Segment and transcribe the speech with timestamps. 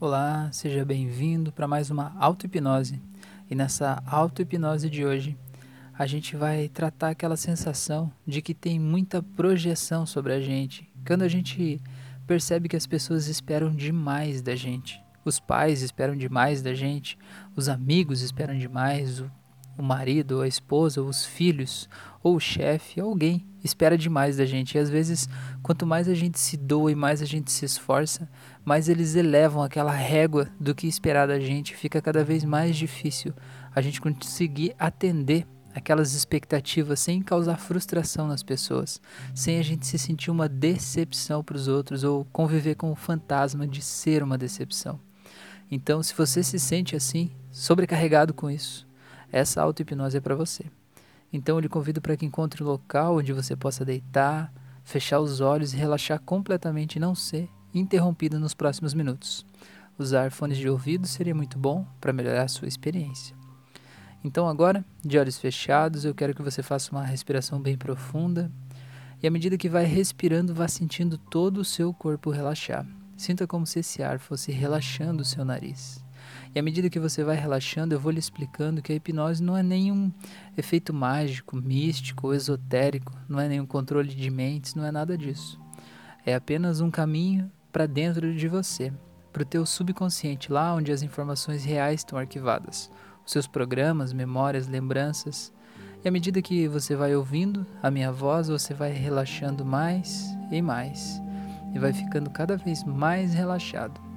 [0.00, 3.02] Olá, seja bem-vindo para mais uma auto-hipnose.
[3.50, 5.36] E nessa auto-hipnose de hoje,
[5.92, 10.88] a gente vai tratar aquela sensação de que tem muita projeção sobre a gente.
[11.04, 11.82] Quando a gente
[12.28, 15.02] percebe que as pessoas esperam demais da gente.
[15.24, 17.18] Os pais esperam demais da gente,
[17.56, 19.28] os amigos esperam demais, o,
[19.78, 21.88] o marido, a esposa, os filhos,
[22.22, 24.74] ou o chefe, alguém espera demais da gente.
[24.74, 25.28] E às vezes,
[25.62, 28.28] quanto mais a gente se doa e mais a gente se esforça,
[28.64, 31.76] mais eles elevam aquela régua do que esperar da gente.
[31.76, 33.32] Fica cada vez mais difícil
[33.74, 39.00] a gente conseguir atender aquelas expectativas sem causar frustração nas pessoas,
[39.32, 43.66] sem a gente se sentir uma decepção para os outros ou conviver com o fantasma
[43.66, 44.98] de ser uma decepção.
[45.70, 48.87] Então, se você se sente assim, sobrecarregado com isso,
[49.30, 50.64] essa auto-hipnose é para você.
[51.32, 55.40] Então eu lhe convido para que encontre um local onde você possa deitar, fechar os
[55.40, 59.44] olhos e relaxar completamente e não ser interrompido nos próximos minutos.
[59.98, 63.36] Usar fones de ouvido seria muito bom para melhorar a sua experiência.
[64.24, 68.50] Então agora, de olhos fechados, eu quero que você faça uma respiração bem profunda
[69.22, 72.86] e à medida que vai respirando, vá sentindo todo o seu corpo relaxar.
[73.16, 76.02] Sinta como se esse ar fosse relaxando o seu nariz.
[76.54, 79.56] E à medida que você vai relaxando, eu vou lhe explicando que a hipnose não
[79.56, 80.10] é nenhum
[80.56, 85.60] efeito mágico, místico esotérico, não é nenhum controle de mentes, não é nada disso.
[86.24, 88.92] É apenas um caminho para dentro de você,
[89.32, 92.90] para o teu subconsciente, lá onde as informações reais estão arquivadas,
[93.24, 95.52] os seus programas, memórias, lembranças.
[96.04, 100.62] E à medida que você vai ouvindo a minha voz, você vai relaxando mais e
[100.62, 101.20] mais,
[101.74, 104.07] e vai ficando cada vez mais relaxado.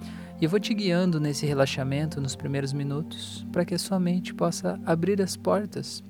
[0.42, 4.34] E eu vou te guiando nesse relaxamento nos primeiros minutos, para que a sua mente
[4.34, 6.04] possa abrir as portas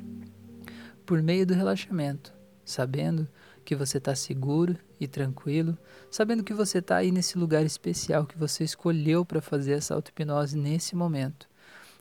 [1.06, 3.28] por meio do relaxamento, sabendo
[3.66, 5.78] que você está seguro e tranquilo,
[6.09, 10.58] sabendo que você está aí nesse lugar especial que você escolheu para fazer essa auto-hipnose
[10.58, 11.50] nesse momento.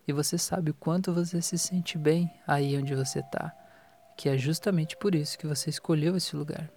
[0.07, 3.53] E você sabe o quanto você se sente bem aí onde você está,
[4.17, 6.71] que é justamente por isso que você escolheu esse lugar.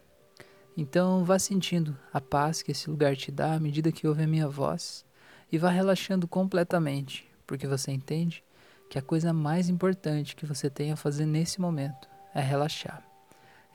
[0.76, 4.28] Então vá sentindo a paz que esse lugar te dá à medida que ouve a
[4.28, 5.06] minha voz
[5.54, 8.44] e vá relaxando completamente, porque você entende
[8.90, 13.08] que a coisa mais importante que você tem a fazer nesse momento é relaxar.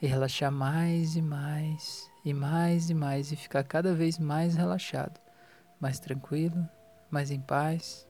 [0.03, 5.21] E relaxar mais e mais, e mais e mais, e ficar cada vez mais relaxado,
[5.81, 6.69] mais tranquilo,
[7.13, 8.05] mais em paz.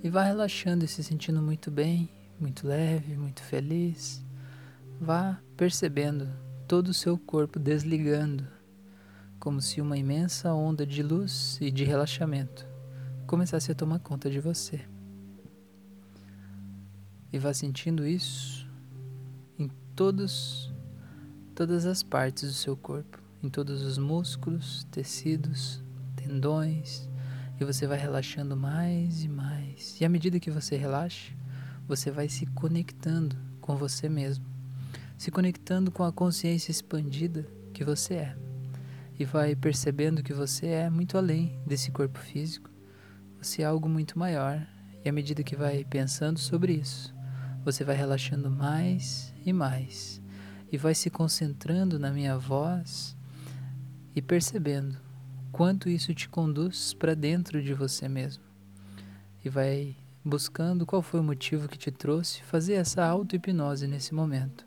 [0.00, 2.08] E vá relaxando e se sentindo muito bem,
[2.38, 4.24] muito leve, muito feliz.
[5.00, 6.30] Vá percebendo
[6.68, 8.46] todo o seu corpo desligando
[9.40, 12.68] como se uma imensa onda de luz e de relaxamento
[13.26, 14.82] começasse a tomar conta de você.
[17.32, 18.68] E vá sentindo isso
[19.58, 20.70] em todos,
[21.54, 25.82] todas as partes do seu corpo, em todos os músculos, tecidos,
[26.14, 27.08] tendões,
[27.58, 29.98] e você vai relaxando mais e mais.
[30.00, 31.32] E à medida que você relaxa,
[31.88, 34.44] você vai se conectando com você mesmo,
[35.16, 38.49] se conectando com a consciência expandida que você é
[39.20, 42.70] e vai percebendo que você é muito além desse corpo físico.
[43.36, 44.66] Você é algo muito maior,
[45.04, 47.14] e à medida que vai pensando sobre isso,
[47.62, 50.22] você vai relaxando mais e mais,
[50.72, 53.14] e vai se concentrando na minha voz
[54.16, 54.96] e percebendo
[55.52, 58.42] quanto isso te conduz para dentro de você mesmo.
[59.44, 59.94] E vai
[60.24, 64.66] buscando qual foi o motivo que te trouxe fazer essa auto-hipnose nesse momento.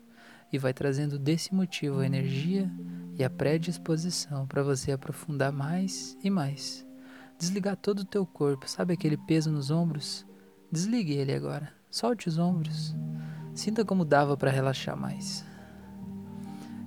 [0.52, 2.70] E vai trazendo desse motivo a energia
[3.16, 6.86] e a predisposição para você aprofundar mais e mais.
[7.38, 10.26] Desligar todo o teu corpo, sabe aquele peso nos ombros?
[10.70, 11.72] Desligue ele agora.
[11.90, 12.94] Solte os ombros.
[13.54, 15.44] Sinta como dava para relaxar mais.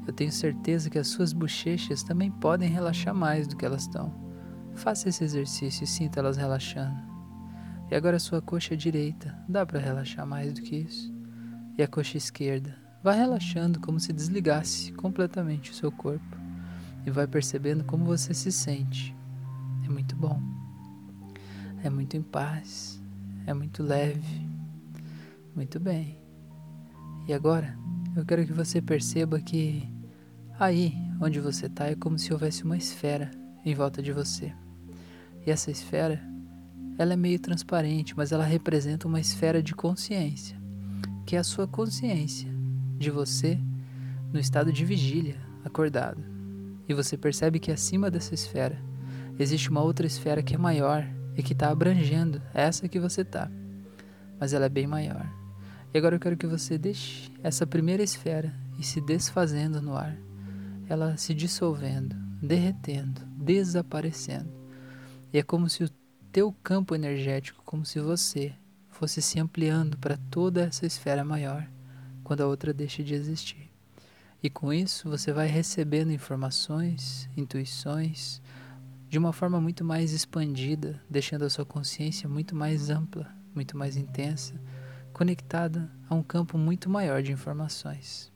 [0.06, 4.14] Eu tenho certeza que as suas bochechas também podem relaxar mais do que elas estão.
[4.76, 6.98] Faça esse exercício e sinta elas relaxando.
[7.90, 11.14] E agora a sua coxa direita, dá para relaxar mais do que isso?
[11.78, 16.38] E a coxa esquerda, Vá relaxando como se desligasse completamente o seu corpo
[17.06, 19.16] e vai percebendo como você se sente.
[19.86, 20.42] É muito bom.
[21.84, 23.00] É muito em paz.
[23.46, 24.48] É muito leve.
[25.56, 26.18] Muito bem.
[27.28, 27.78] E agora,
[28.16, 29.88] eu quero que você perceba que
[30.60, 33.30] aí onde você está é como se houvesse uma esfera
[33.64, 34.52] em volta de você.
[35.46, 36.22] E essa esfera,
[36.98, 40.58] ela é meio transparente, mas ela representa uma esfera de consciência,
[41.26, 42.57] que é a sua consciência
[42.98, 43.60] de você
[44.32, 46.24] no estado de vigília, acordado.
[46.88, 48.82] E você percebe que acima dessa esfera
[49.40, 51.06] existe uma outra esfera que é maior
[51.36, 53.50] e que está abrangendo essa que você está,
[54.40, 55.30] mas ela é bem maior.
[55.94, 60.18] E agora eu quero que você deixe essa primeira esfera e se desfazendo no ar,
[60.90, 64.52] ela se dissolvendo, derretendo, desaparecendo.
[65.32, 65.90] E é como se o
[66.32, 68.54] teu campo energético, como se você
[68.90, 71.68] fosse se ampliando para toda essa esfera maior,
[72.28, 73.72] quando a outra deixa de existir.
[74.44, 78.42] E com isso você vai recebendo informações, intuições,
[79.08, 83.96] de uma forma muito mais expandida, deixando a sua consciência muito mais ampla, muito mais
[83.96, 84.60] intensa,
[85.14, 88.30] conectada a um campo muito maior de informações.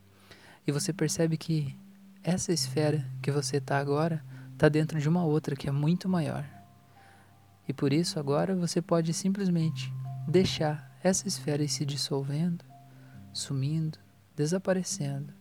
[0.65, 1.77] E você percebe que
[2.23, 4.23] essa esfera que você está agora
[4.53, 6.45] está dentro de uma outra que é muito maior.
[7.67, 9.93] E por isso agora você pode simplesmente
[10.25, 12.70] deixar essa esfera ir se dissolvendo,
[13.33, 13.97] sumindo,
[14.35, 15.33] desaparecendo,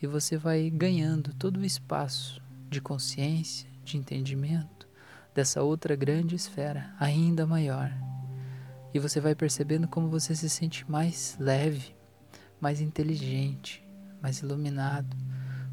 [0.00, 4.88] e você vai ganhando todo o espaço de consciência, de entendimento
[5.34, 7.92] dessa outra grande esfera, ainda maior.
[8.92, 11.94] E você vai percebendo como você se sente mais leve,
[12.60, 13.86] mais inteligente,
[14.20, 15.16] mais iluminado,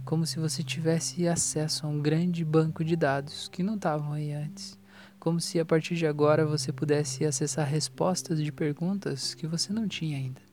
[0.04, 4.32] como se você tivesse acesso a um grande banco de dados que não estavam aí
[4.32, 4.78] antes.
[5.20, 9.88] Como se a partir de agora você pudesse acessar respostas de perguntas que você não
[9.88, 10.45] tinha ainda.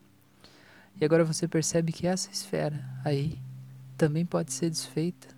[1.00, 3.40] E agora você percebe que essa esfera aí
[3.96, 5.28] também pode ser desfeita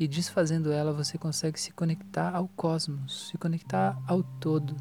[0.00, 4.74] e desfazendo ela, você consegue se conectar ao cosmos, se conectar ao todo,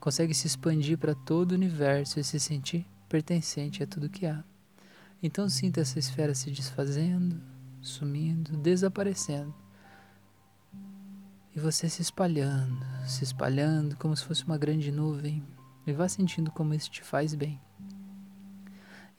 [0.00, 4.42] consegue se expandir para todo o universo e se sentir pertencente a tudo que há.
[5.22, 7.38] Então sinta essa esfera se desfazendo,
[7.82, 9.54] sumindo, desaparecendo.
[11.54, 15.42] E você se espalhando, se espalhando como se fosse uma grande nuvem.
[15.86, 17.60] E vá sentindo como isso te faz bem.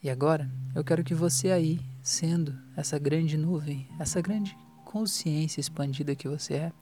[0.04, 4.54] E agora, eu quero que você aí, sendo essa grande nuvem, essa grande
[4.84, 6.72] consciência expandida que você é,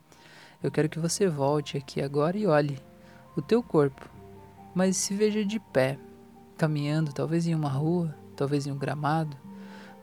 [0.61, 2.77] eu quero que você volte aqui agora e olhe
[3.37, 4.11] o teu corpo,
[4.75, 6.01] mas se veja de pé,
[6.59, 9.37] caminhando, talvez em uma rua, talvez em um gramado,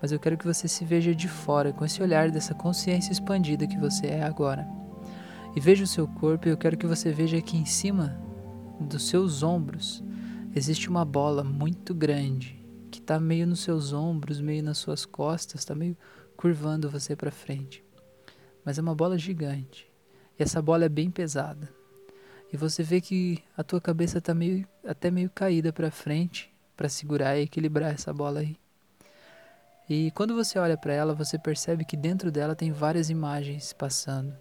[0.01, 3.67] mas eu quero que você se veja de fora, com esse olhar dessa consciência expandida
[3.67, 4.65] que você é agora.
[5.53, 8.17] E veja o seu corpo e eu quero que você veja que em cima
[8.79, 10.01] dos seus ombros
[10.55, 12.58] existe uma bola muito grande
[13.09, 15.97] está meio nos seus ombros, meio nas suas costas, está meio
[16.37, 17.83] curvando você para frente
[18.69, 19.89] mas é uma bola gigante.
[20.37, 21.73] E essa bola é bem pesada.
[22.51, 26.87] E você vê que a tua cabeça está meio, até meio caída para frente para
[26.87, 28.55] segurar e equilibrar essa bola aí.
[29.89, 34.35] E quando você olha para ela, você percebe que dentro dela tem várias imagens passando.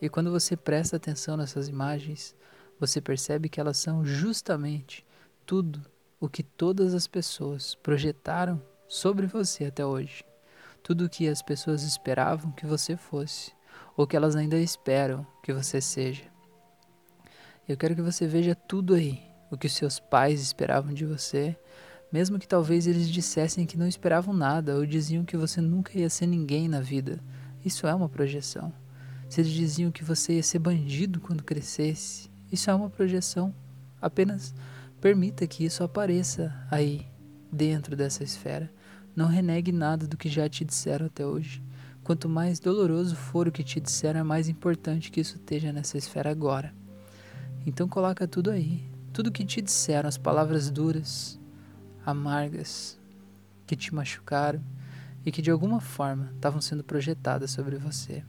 [0.00, 2.36] E quando você presta atenção nessas imagens,
[2.78, 5.06] você percebe que elas são justamente
[5.46, 5.82] tudo
[6.24, 10.24] o que todas as pessoas projetaram sobre você até hoje
[10.84, 13.52] tudo o que as pessoas esperavam que você fosse,
[13.96, 16.24] ou que elas ainda esperam que você seja.
[17.66, 21.56] Eu quero que você veja tudo aí, o que os seus pais esperavam de você,
[22.12, 26.10] mesmo que talvez eles dissessem que não esperavam nada ou diziam que você nunca ia
[26.10, 27.18] ser ninguém na vida.
[27.64, 28.70] Isso é uma projeção.
[29.26, 33.54] Se eles diziam que você ia ser bandido quando crescesse, isso é uma projeção.
[34.02, 34.54] Apenas
[35.04, 37.06] permita que isso apareça aí,
[37.52, 38.72] dentro dessa esfera.
[39.14, 41.62] Não renegue nada do que já te disseram até hoje.
[42.02, 45.98] Quanto mais doloroso for o que te disseram, é mais importante que isso esteja nessa
[45.98, 46.74] esfera agora.
[47.66, 48.82] Então coloca tudo aí.
[49.12, 51.38] Tudo que te disseram, as palavras duras,
[52.06, 52.98] amargas,
[53.66, 54.62] que te machucaram
[55.22, 58.24] e que de alguma forma estavam sendo projetadas sobre você.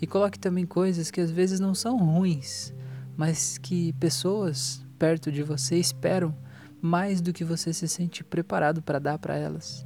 [0.00, 2.72] E coloque também coisas que às vezes não são ruins,
[3.16, 6.32] mas que pessoas perto de você esperam
[6.80, 9.84] mais do que você se sente preparado para dar para elas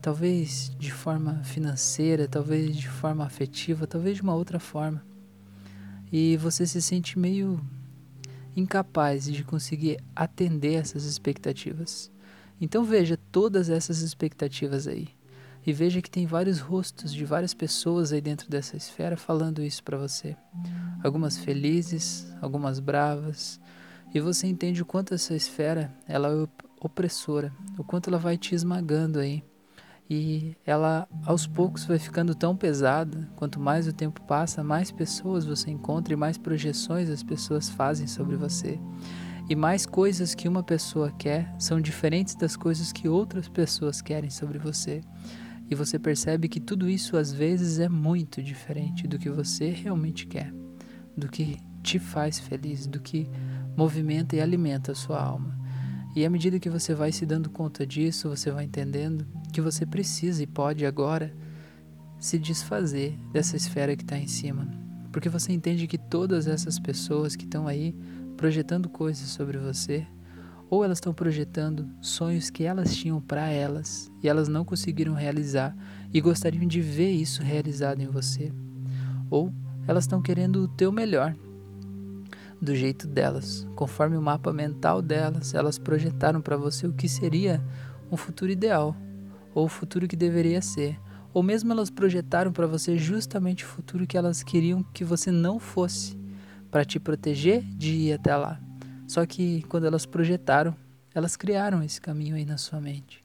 [0.00, 5.04] talvez de forma financeira, talvez de forma afetiva, talvez de uma outra forma.
[6.10, 7.60] E você se sente meio
[8.56, 12.10] incapaz de conseguir atender essas expectativas.
[12.60, 15.08] Então veja todas essas expectativas aí.
[15.66, 19.82] E veja que tem vários rostos de várias pessoas aí dentro dessa esfera falando isso
[19.84, 20.36] para você.
[21.02, 23.60] Algumas felizes, algumas bravas.
[24.14, 26.48] E você entende o quanto essa esfera ela é
[26.80, 29.42] opressora, o quanto ela vai te esmagando aí
[30.10, 33.28] e ela aos poucos vai ficando tão pesada.
[33.36, 38.06] Quanto mais o tempo passa, mais pessoas você encontra e mais projeções as pessoas fazem
[38.06, 38.80] sobre você.
[39.50, 44.30] E mais coisas que uma pessoa quer são diferentes das coisas que outras pessoas querem
[44.30, 45.02] sobre você.
[45.70, 50.26] E você percebe que tudo isso às vezes é muito diferente do que você realmente
[50.26, 50.52] quer,
[51.14, 53.28] do que te faz feliz, do que
[53.78, 55.56] movimenta e alimenta a sua alma.
[56.16, 59.86] E à medida que você vai se dando conta disso, você vai entendendo que você
[59.86, 61.32] precisa e pode agora
[62.18, 64.66] se desfazer dessa esfera que está em cima.
[65.12, 67.94] Porque você entende que todas essas pessoas que estão aí
[68.36, 70.04] projetando coisas sobre você,
[70.68, 75.72] ou elas estão projetando sonhos que elas tinham para elas e elas não conseguiram realizar
[76.12, 78.52] e gostariam de ver isso realizado em você,
[79.30, 79.52] ou
[79.86, 81.32] elas estão querendo o teu melhor.
[82.60, 87.62] Do jeito delas, conforme o mapa mental delas, elas projetaram para você o que seria
[88.10, 88.96] um futuro ideal,
[89.54, 90.98] ou o futuro que deveria ser,
[91.32, 95.58] ou mesmo elas projetaram para você justamente o futuro que elas queriam que você não
[95.58, 96.18] fosse,
[96.70, 98.60] para te proteger de ir até lá.
[99.06, 100.74] Só que quando elas projetaram,
[101.14, 103.24] elas criaram esse caminho aí na sua mente,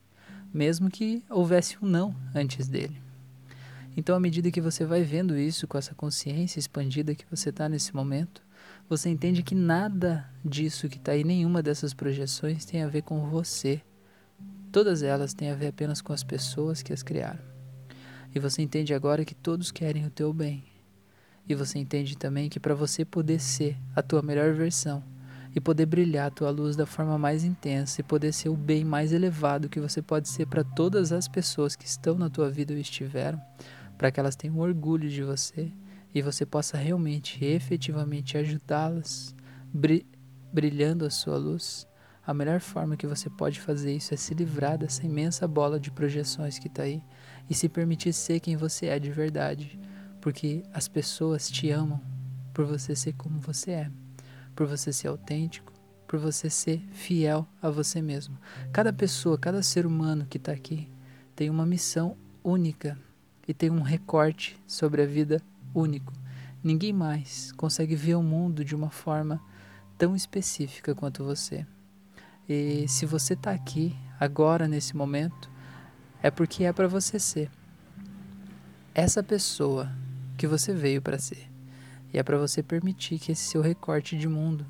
[0.53, 3.01] mesmo que houvesse um não antes dele.
[3.95, 7.69] Então, à medida que você vai vendo isso com essa consciência expandida que você está
[7.69, 8.41] nesse momento,
[8.95, 13.27] você entende que nada disso que está aí, nenhuma dessas projeções tem a ver com
[13.27, 13.81] você.
[14.71, 17.39] Todas elas têm a ver apenas com as pessoas que as criaram.
[18.35, 20.63] E você entende agora que todos querem o teu bem.
[21.49, 25.03] E você entende também que para você poder ser a tua melhor versão
[25.55, 28.85] e poder brilhar a tua luz da forma mais intensa e poder ser o bem
[28.85, 32.75] mais elevado que você pode ser para todas as pessoas que estão na tua vida
[32.75, 33.41] ou estiveram,
[33.97, 35.71] para que elas tenham orgulho de você
[36.13, 39.35] e você possa realmente, efetivamente ajudá-las,
[40.51, 41.87] brilhando a sua luz.
[42.25, 45.91] A melhor forma que você pode fazer isso é se livrar dessa imensa bola de
[45.91, 47.03] projeções que está aí
[47.49, 49.77] e se permitir ser quem você é de verdade,
[50.21, 51.99] porque as pessoas te amam
[52.53, 53.91] por você ser como você é,
[54.55, 55.73] por você ser autêntico,
[56.07, 58.37] por você ser fiel a você mesmo.
[58.71, 60.87] Cada pessoa, cada ser humano que está aqui
[61.35, 62.97] tem uma missão única
[63.47, 65.41] e tem um recorte sobre a vida
[65.73, 66.13] único.
[66.63, 69.41] Ninguém mais consegue ver o mundo de uma forma
[69.97, 71.65] tão específica quanto você.
[72.47, 75.49] E se você está aqui agora nesse momento,
[76.21, 77.49] é porque é para você ser
[78.93, 79.91] essa pessoa
[80.37, 81.49] que você veio para ser.
[82.13, 84.65] E é para você permitir que esse seu recorte de mundo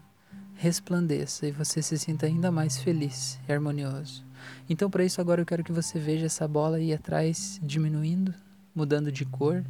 [0.55, 4.23] resplandeça e você se sinta ainda mais feliz e harmonioso.
[4.69, 8.33] Então, para isso, agora eu quero que você veja essa bola aí atrás diminuindo,
[8.73, 9.63] mudando de cor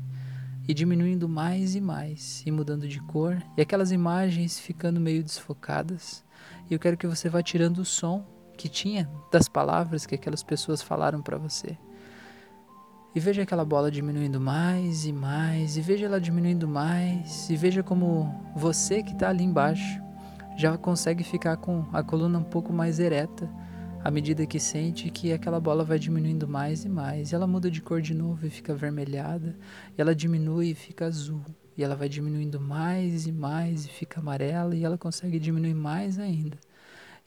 [0.68, 6.24] e diminuindo mais e mais, e mudando de cor, e aquelas imagens ficando meio desfocadas.
[6.70, 8.26] E eu quero que você vá tirando o som
[8.58, 11.78] que tinha das palavras que aquelas pessoas falaram para você.
[13.16, 17.84] E veja aquela bola diminuindo mais e mais, e veja ela diminuindo mais, e veja
[17.84, 20.02] como você que está ali embaixo
[20.56, 23.50] já consegue ficar com a coluna um pouco mais ereta
[24.04, 27.32] à medida que sente que aquela bola vai diminuindo mais e mais.
[27.32, 29.56] E ela muda de cor de novo e fica avermelhada,
[29.98, 31.42] e ela diminui e fica azul.
[31.78, 36.20] E ela vai diminuindo mais e mais e fica amarela, e ela consegue diminuir mais
[36.20, 36.58] ainda.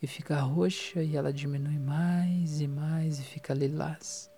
[0.03, 4.31] E fica roxa, e ela diminui mais e mais e fica lilás.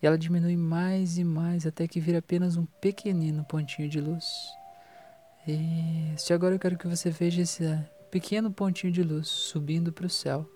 [0.00, 4.24] E ela diminui mais e mais até que vira apenas um pequenino pontinho de luz.
[5.48, 7.64] E agora eu quero que você veja esse
[8.08, 10.48] pequeno pontinho de luz subindo para o céu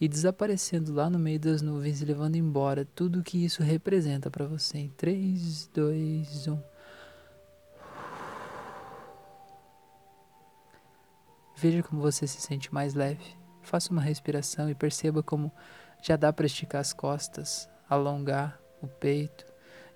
[0.00, 4.30] e desaparecendo lá no meio das nuvens e levando embora tudo o que isso representa
[4.30, 4.78] para você.
[4.78, 6.62] Em 3, 2, 1.
[11.56, 13.24] Veja como você se sente mais leve.
[13.62, 15.50] Faça uma respiração e perceba como
[16.02, 19.46] já dá para esticar as costas, alongar o peito.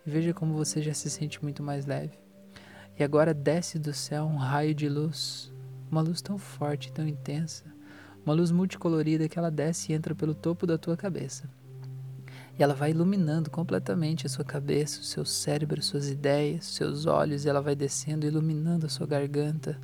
[0.06, 2.18] E veja como você já se sente muito mais leve.
[2.98, 5.52] E agora desce do céu um raio de luz,
[5.90, 7.64] uma luz tão forte, tão intensa,
[8.28, 11.48] uma luz multicolorida que ela desce e entra pelo topo da tua cabeça.
[12.58, 17.46] E ela vai iluminando completamente a sua cabeça, o seu cérebro, suas ideias, seus olhos,
[17.46, 19.80] e ela vai descendo, iluminando a sua garganta.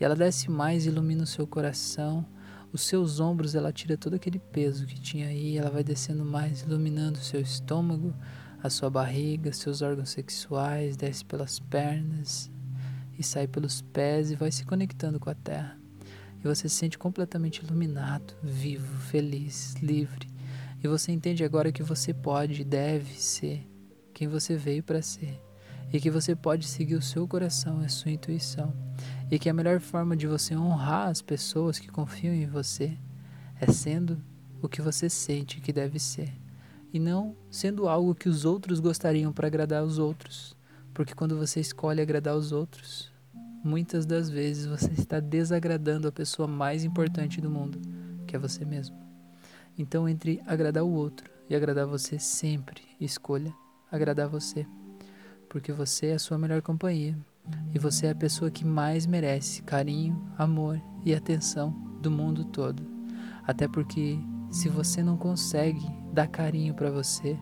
[0.00, 2.26] E ela desce mais, ilumina o seu coração,
[2.72, 6.62] os seus ombros, ela tira todo aquele peso que tinha aí, ela vai descendo mais,
[6.62, 8.12] iluminando o seu estômago,
[8.60, 12.50] a sua barriga, seus órgãos sexuais, desce pelas pernas
[13.16, 15.83] e sai pelos pés e vai se conectando com a terra
[16.44, 20.28] e você se sente completamente iluminado, vivo, feliz, livre.
[20.82, 23.66] E você entende agora que você pode e deve ser
[24.12, 25.40] quem você veio para ser.
[25.90, 28.74] E que você pode seguir o seu coração e a sua intuição.
[29.30, 32.98] E que a melhor forma de você honrar as pessoas que confiam em você
[33.58, 34.20] é sendo
[34.60, 36.30] o que você sente que deve ser.
[36.92, 40.54] E não sendo algo que os outros gostariam para agradar os outros.
[40.92, 43.13] Porque quando você escolhe agradar os outros,
[43.64, 47.80] muitas das vezes você está desagradando a pessoa mais importante do mundo,
[48.26, 48.96] que é você mesmo.
[49.76, 53.52] Então, entre agradar o outro e agradar você, sempre escolha
[53.90, 54.66] agradar você,
[55.48, 57.16] porque você é a sua melhor companhia
[57.72, 62.82] e você é a pessoa que mais merece carinho, amor e atenção do mundo todo.
[63.46, 64.18] Até porque
[64.50, 67.38] se você não consegue dar carinho para você,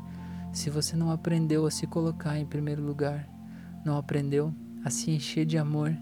[0.52, 3.28] se você não aprendeu a se colocar em primeiro lugar,
[3.84, 5.96] não aprendeu a se encher de amor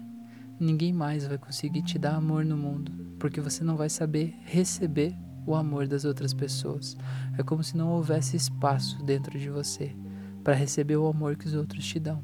[0.61, 5.17] Ninguém mais vai conseguir te dar amor no mundo, porque você não vai saber receber
[5.43, 6.95] o amor das outras pessoas.
[7.35, 9.95] É como se não houvesse espaço dentro de você
[10.43, 12.23] para receber o amor que os outros te dão.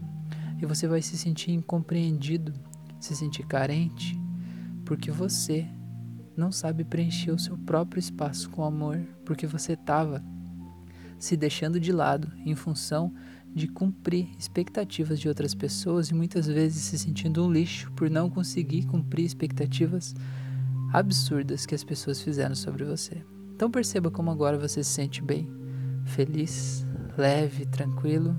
[0.61, 2.53] E você vai se sentir incompreendido,
[2.99, 4.15] se sentir carente,
[4.85, 5.67] porque você
[6.35, 10.23] não sabe preencher o seu próprio espaço com amor, porque você estava
[11.17, 13.11] se deixando de lado em função
[13.57, 18.29] de cumprir expectativas de outras pessoas e muitas vezes se sentindo um lixo por não
[18.29, 20.15] conseguir cumprir expectativas
[20.93, 23.21] absurdas que as pessoas fizeram sobre você.
[23.55, 25.49] Então perceba como agora você se sente bem,
[26.05, 26.85] feliz,
[27.17, 28.37] leve, tranquilo.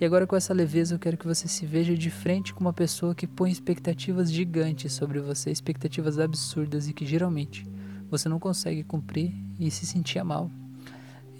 [0.00, 2.72] E agora com essa leveza eu quero que você se veja de frente com uma
[2.72, 7.66] pessoa que põe expectativas gigantes sobre você, expectativas absurdas e que geralmente
[8.10, 10.50] você não consegue cumprir e se sentia mal.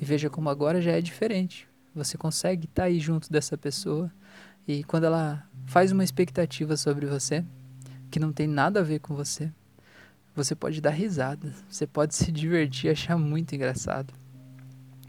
[0.00, 1.69] E veja como agora já é diferente.
[1.94, 4.11] Você consegue estar tá aí junto dessa pessoa
[4.66, 7.44] e quando ela faz uma expectativa sobre você
[8.11, 9.52] que não tem nada a ver com você,
[10.35, 14.14] você pode dar risada, você pode se divertir, achar muito engraçado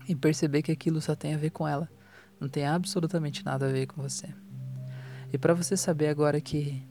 [0.07, 1.89] e perceber que aquilo só tem a ver com ela,
[2.39, 4.27] não tem absolutamente nada a ver com você.
[5.31, 6.83] E para você saber agora que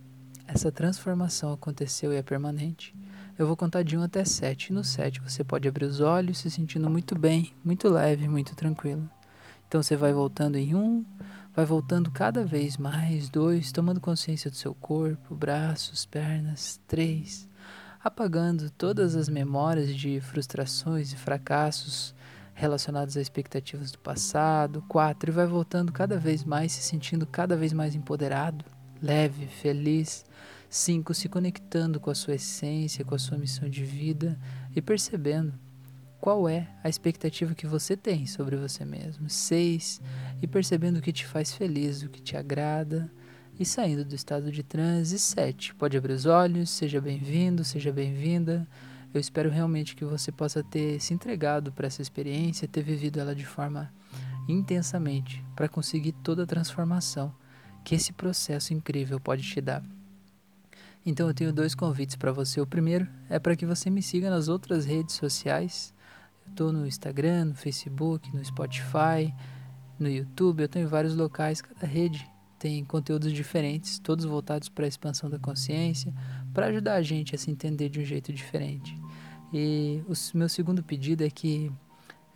[0.47, 2.95] essa transformação aconteceu e é permanente,
[3.39, 4.69] eu vou contar de 1 até 7.
[4.69, 8.55] E no 7 você pode abrir os olhos se sentindo muito bem, muito leve, muito
[8.55, 9.09] tranquilo.
[9.71, 11.05] Então você vai voltando em 1,
[11.55, 17.49] vai voltando cada vez mais, 2, tomando consciência do seu corpo, braços, pernas, 3,
[18.03, 22.13] apagando todas as memórias de frustrações e fracassos
[22.53, 27.57] relacionados a expectativas do passado, 4, e vai voltando cada vez mais, se sentindo cada
[27.57, 28.65] vez mais empoderado,
[29.01, 30.25] leve, feliz.
[30.69, 31.15] 5.
[31.15, 34.37] Se conectando com a sua essência, com a sua missão de vida
[34.75, 35.53] e percebendo
[36.21, 39.29] qual é a expectativa que você tem sobre você mesmo.
[39.29, 40.01] 6.
[40.43, 43.11] E percebendo o que te faz feliz, o que te agrada
[43.59, 45.19] e saindo do estado de transe.
[45.19, 45.75] 7.
[45.75, 48.69] Pode abrir os olhos, seja bem-vindo, seja bem-vinda.
[49.13, 53.35] Eu espero realmente que você possa ter se entregado para essa experiência, ter vivido ela
[53.35, 53.93] de forma
[54.49, 57.35] intensamente, para conseguir toda a transformação
[57.85, 59.83] que esse processo incrível pode te dar.
[61.05, 62.61] Então eu tenho dois convites para você.
[62.61, 65.95] O primeiro é para que você me siga nas outras redes sociais.
[66.51, 69.33] Estou no Instagram, no Facebook, no Spotify,
[69.99, 70.61] no YouTube.
[70.61, 71.63] Eu estou em vários locais.
[71.63, 76.13] Cada rede tem conteúdos diferentes, todos voltados para a expansão da consciência,
[76.53, 79.01] para ajudar a gente a se entender de um jeito diferente.
[79.53, 81.73] E o meu segundo pedido é que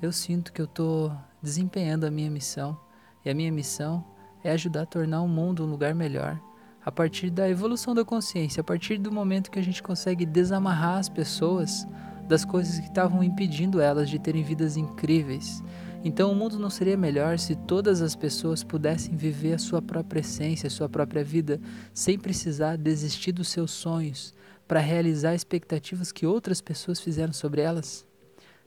[0.01, 2.79] eu sinto que eu estou desempenhando a minha missão.
[3.25, 4.05] E a minha missão
[4.43, 6.41] é ajudar a tornar o mundo um lugar melhor
[6.85, 10.99] a partir da evolução da consciência, a partir do momento que a gente consegue desamarrar
[10.99, 11.87] as pessoas
[12.27, 15.63] das coisas que estavam impedindo elas de terem vidas incríveis.
[16.05, 20.21] Então o mundo não seria melhor se todas as pessoas pudessem viver a sua própria
[20.21, 21.61] essência, a sua própria vida,
[21.93, 24.35] sem precisar desistir dos seus sonhos
[24.69, 28.07] para realizar expectativas que outras pessoas fizeram sobre elas?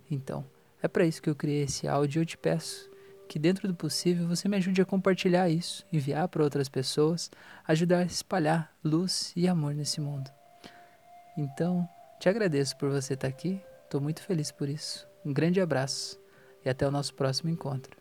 [0.09, 0.45] Então,
[0.81, 2.89] é para isso que eu criei esse áudio e eu te peço
[3.27, 7.29] que dentro do possível você me ajude a compartilhar isso, enviar para outras pessoas,
[7.67, 10.31] ajudar a espalhar luz e amor nesse mundo.
[11.37, 11.87] Então,
[12.19, 15.07] te agradeço por você estar aqui, estou muito feliz por isso.
[15.23, 16.19] Um grande abraço
[16.65, 17.96] e até o nosso próximo encontro.